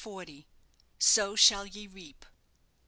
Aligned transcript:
"SO 0.97 1.35
SHALL 1.35 1.67
YE 1.67 1.85
REAP." 1.85 2.25